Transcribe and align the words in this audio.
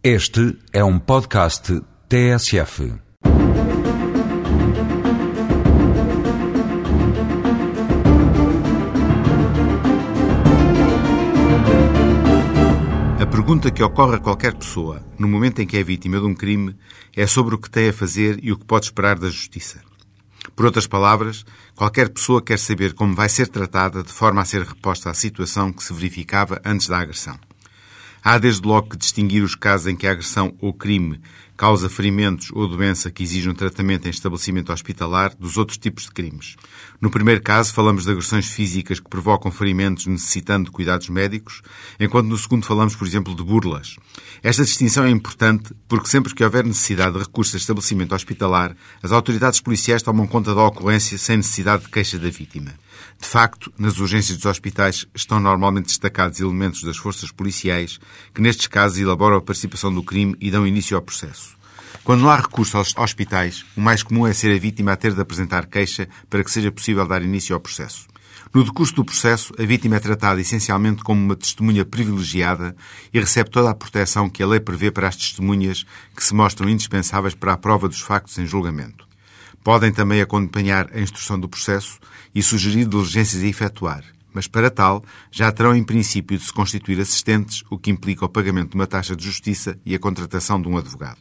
Este 0.00 0.56
é 0.72 0.84
um 0.84 0.96
podcast 0.96 1.82
TSF. 2.08 2.94
A 13.20 13.26
pergunta 13.26 13.72
que 13.72 13.82
ocorre 13.82 14.14
a 14.14 14.20
qualquer 14.20 14.54
pessoa 14.54 15.04
no 15.18 15.26
momento 15.26 15.60
em 15.60 15.66
que 15.66 15.76
é 15.76 15.82
vítima 15.82 16.20
de 16.20 16.26
um 16.26 16.34
crime 16.34 16.76
é 17.16 17.26
sobre 17.26 17.56
o 17.56 17.58
que 17.58 17.68
tem 17.68 17.88
a 17.88 17.92
fazer 17.92 18.38
e 18.40 18.52
o 18.52 18.56
que 18.56 18.64
pode 18.64 18.86
esperar 18.86 19.18
da 19.18 19.28
justiça. 19.28 19.80
Por 20.54 20.64
outras 20.64 20.86
palavras, 20.86 21.44
qualquer 21.74 22.08
pessoa 22.10 22.40
quer 22.40 22.60
saber 22.60 22.94
como 22.94 23.16
vai 23.16 23.28
ser 23.28 23.48
tratada 23.48 24.04
de 24.04 24.12
forma 24.12 24.42
a 24.42 24.44
ser 24.44 24.62
reposta 24.62 25.10
à 25.10 25.14
situação 25.14 25.72
que 25.72 25.82
se 25.82 25.92
verificava 25.92 26.60
antes 26.64 26.86
da 26.86 27.00
agressão. 27.00 27.36
Há 28.30 28.36
desde 28.36 28.68
logo 28.68 28.90
que 28.90 28.98
distinguir 28.98 29.42
os 29.42 29.54
casos 29.54 29.86
em 29.86 29.96
que 29.96 30.06
a 30.06 30.10
agressão 30.10 30.54
ou 30.60 30.70
crime 30.70 31.18
causa 31.56 31.88
ferimentos 31.88 32.50
ou 32.52 32.68
doença 32.68 33.10
que 33.10 33.22
exijam 33.22 33.54
tratamento 33.54 34.06
em 34.06 34.10
estabelecimento 34.10 34.70
hospitalar 34.70 35.34
dos 35.34 35.56
outros 35.56 35.78
tipos 35.78 36.04
de 36.04 36.10
crimes. 36.10 36.54
No 37.00 37.10
primeiro 37.10 37.40
caso, 37.40 37.72
falamos 37.72 38.04
de 38.04 38.10
agressões 38.10 38.46
físicas 38.46 39.00
que 39.00 39.08
provocam 39.08 39.50
ferimentos 39.50 40.06
necessitando 40.06 40.66
de 40.66 40.70
cuidados 40.70 41.08
médicos, 41.08 41.62
enquanto 41.98 42.26
no 42.26 42.36
segundo 42.36 42.66
falamos, 42.66 42.94
por 42.94 43.08
exemplo, 43.08 43.34
de 43.34 43.42
burlas. 43.42 43.96
Esta 44.42 44.62
distinção 44.62 45.06
é 45.06 45.10
importante 45.10 45.72
porque 45.88 46.10
sempre 46.10 46.34
que 46.34 46.44
houver 46.44 46.66
necessidade 46.66 47.14
de 47.14 47.20
recurso 47.20 47.56
a 47.56 47.58
estabelecimento 47.58 48.14
hospitalar, 48.14 48.76
as 49.02 49.10
autoridades 49.10 49.58
policiais 49.58 50.02
tomam 50.02 50.26
conta 50.26 50.54
da 50.54 50.66
ocorrência 50.66 51.16
sem 51.16 51.38
necessidade 51.38 51.84
de 51.84 51.88
queixa 51.88 52.18
da 52.18 52.28
vítima. 52.28 52.74
De 53.20 53.26
facto, 53.26 53.72
nas 53.78 53.98
urgências 53.98 54.36
dos 54.36 54.46
hospitais 54.46 55.06
estão 55.14 55.40
normalmente 55.40 55.86
destacados 55.86 56.40
elementos 56.40 56.82
das 56.82 56.96
forças 56.96 57.30
policiais 57.30 57.98
que, 58.34 58.40
nestes 58.40 58.66
casos, 58.66 58.98
elaboram 58.98 59.36
a 59.36 59.42
participação 59.42 59.92
do 59.92 60.02
crime 60.02 60.36
e 60.40 60.50
dão 60.50 60.66
início 60.66 60.96
ao 60.96 61.02
processo. 61.02 61.56
Quando 62.04 62.22
não 62.22 62.30
há 62.30 62.36
recurso 62.36 62.76
aos 62.76 62.96
hospitais, 62.96 63.64
o 63.76 63.80
mais 63.80 64.02
comum 64.02 64.26
é 64.26 64.32
ser 64.32 64.54
a 64.54 64.58
vítima 64.58 64.92
a 64.92 64.96
ter 64.96 65.14
de 65.14 65.20
apresentar 65.20 65.66
queixa 65.66 66.08
para 66.30 66.42
que 66.42 66.50
seja 66.50 66.72
possível 66.72 67.06
dar 67.06 67.22
início 67.22 67.54
ao 67.54 67.60
processo. 67.60 68.06
No 68.52 68.64
decurso 68.64 68.94
do 68.94 69.04
processo, 69.04 69.52
a 69.58 69.64
vítima 69.64 69.96
é 69.96 70.00
tratada 70.00 70.40
essencialmente 70.40 71.02
como 71.02 71.22
uma 71.22 71.36
testemunha 71.36 71.84
privilegiada 71.84 72.74
e 73.12 73.20
recebe 73.20 73.50
toda 73.50 73.70
a 73.70 73.74
proteção 73.74 74.30
que 74.30 74.42
a 74.42 74.46
lei 74.46 74.60
prevê 74.60 74.90
para 74.90 75.08
as 75.08 75.16
testemunhas 75.16 75.84
que 76.16 76.24
se 76.24 76.34
mostram 76.34 76.68
indispensáveis 76.68 77.34
para 77.34 77.52
a 77.52 77.58
prova 77.58 77.88
dos 77.88 78.00
factos 78.00 78.38
em 78.38 78.46
julgamento. 78.46 79.07
Podem 79.62 79.92
também 79.92 80.20
acompanhar 80.20 80.88
a 80.92 81.00
instrução 81.00 81.38
do 81.38 81.48
processo 81.48 81.98
e 82.34 82.42
sugerir 82.42 82.86
diligências 82.86 83.42
a 83.42 83.46
efetuar, 83.46 84.04
mas 84.32 84.46
para 84.46 84.70
tal 84.70 85.04
já 85.30 85.50
terão 85.50 85.74
em 85.74 85.84
princípio 85.84 86.38
de 86.38 86.44
se 86.44 86.52
constituir 86.52 87.00
assistentes, 87.00 87.62
o 87.70 87.78
que 87.78 87.90
implica 87.90 88.24
o 88.24 88.28
pagamento 88.28 88.70
de 88.70 88.76
uma 88.76 88.86
taxa 88.86 89.16
de 89.16 89.24
justiça 89.24 89.78
e 89.84 89.94
a 89.94 89.98
contratação 89.98 90.60
de 90.60 90.68
um 90.68 90.78
advogado. 90.78 91.18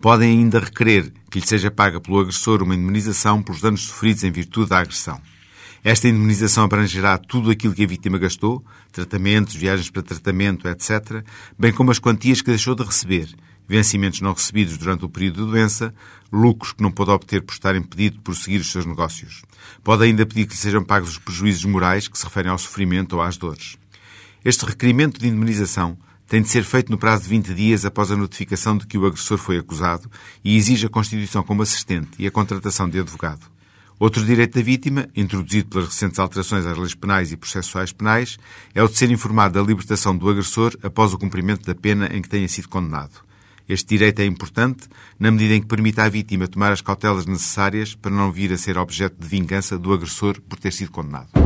Podem 0.00 0.30
ainda 0.30 0.58
requerer 0.58 1.12
que 1.30 1.38
lhe 1.38 1.46
seja 1.46 1.70
paga 1.70 2.00
pelo 2.00 2.18
agressor 2.18 2.62
uma 2.62 2.74
indemnização 2.74 3.42
pelos 3.42 3.60
danos 3.60 3.82
sofridos 3.82 4.24
em 4.24 4.32
virtude 4.32 4.70
da 4.70 4.80
agressão. 4.80 5.20
Esta 5.84 6.06
indemnização 6.06 6.62
abrangerá 6.62 7.18
tudo 7.18 7.50
aquilo 7.50 7.74
que 7.74 7.82
a 7.82 7.86
vítima 7.86 8.16
gastou, 8.16 8.64
tratamentos, 8.92 9.56
viagens 9.56 9.90
para 9.90 10.00
tratamento, 10.02 10.68
etc., 10.68 11.24
bem 11.58 11.72
como 11.72 11.90
as 11.90 11.98
quantias 11.98 12.40
que 12.40 12.50
deixou 12.50 12.76
de 12.76 12.84
receber, 12.84 13.28
vencimentos 13.66 14.20
não 14.20 14.32
recebidos 14.32 14.78
durante 14.78 15.04
o 15.04 15.08
período 15.08 15.44
de 15.44 15.50
doença, 15.50 15.92
lucros 16.32 16.72
que 16.72 16.82
não 16.82 16.92
pôde 16.92 17.10
obter 17.10 17.42
por 17.42 17.52
estar 17.52 17.74
impedido 17.74 18.16
de 18.16 18.22
prosseguir 18.22 18.60
os 18.60 18.70
seus 18.70 18.86
negócios. 18.86 19.42
Pode 19.82 20.04
ainda 20.04 20.24
pedir 20.24 20.46
que 20.46 20.52
lhe 20.52 20.58
sejam 20.58 20.84
pagos 20.84 21.10
os 21.10 21.18
prejuízos 21.18 21.64
morais 21.64 22.06
que 22.06 22.16
se 22.16 22.24
referem 22.24 22.52
ao 22.52 22.58
sofrimento 22.58 23.14
ou 23.14 23.22
às 23.22 23.36
dores. 23.36 23.76
Este 24.44 24.64
requerimento 24.64 25.18
de 25.18 25.26
indemnização 25.26 25.98
tem 26.28 26.40
de 26.40 26.48
ser 26.48 26.62
feito 26.62 26.92
no 26.92 26.98
prazo 26.98 27.24
de 27.24 27.28
20 27.28 27.54
dias 27.54 27.84
após 27.84 28.10
a 28.12 28.16
notificação 28.16 28.78
de 28.78 28.86
que 28.86 28.96
o 28.96 29.04
agressor 29.04 29.36
foi 29.36 29.58
acusado 29.58 30.08
e 30.44 30.56
exige 30.56 30.86
a 30.86 30.88
constituição 30.88 31.42
como 31.42 31.62
assistente 31.62 32.10
e 32.20 32.26
a 32.26 32.30
contratação 32.30 32.88
de 32.88 33.00
advogado. 33.00 33.51
Outro 34.02 34.26
direito 34.26 34.58
da 34.58 34.64
vítima, 34.64 35.08
introduzido 35.14 35.68
pelas 35.68 35.86
recentes 35.86 36.18
alterações 36.18 36.66
às 36.66 36.76
leis 36.76 36.92
penais 36.92 37.30
e 37.30 37.36
processuais 37.36 37.92
penais, 37.92 38.36
é 38.74 38.82
o 38.82 38.88
de 38.88 38.98
ser 38.98 39.08
informado 39.12 39.54
da 39.54 39.64
libertação 39.64 40.16
do 40.16 40.28
agressor 40.28 40.76
após 40.82 41.14
o 41.14 41.18
cumprimento 41.18 41.64
da 41.64 41.72
pena 41.72 42.08
em 42.12 42.20
que 42.20 42.28
tenha 42.28 42.48
sido 42.48 42.68
condenado. 42.68 43.22
Este 43.68 43.90
direito 43.90 44.18
é 44.18 44.24
importante 44.24 44.88
na 45.20 45.30
medida 45.30 45.54
em 45.54 45.60
que 45.60 45.68
permite 45.68 46.00
à 46.00 46.08
vítima 46.08 46.48
tomar 46.48 46.72
as 46.72 46.80
cautelas 46.80 47.26
necessárias 47.26 47.94
para 47.94 48.10
não 48.10 48.32
vir 48.32 48.52
a 48.52 48.58
ser 48.58 48.76
objeto 48.76 49.14
de 49.20 49.28
vingança 49.28 49.78
do 49.78 49.92
agressor 49.92 50.40
por 50.48 50.58
ter 50.58 50.72
sido 50.72 50.90
condenado. 50.90 51.41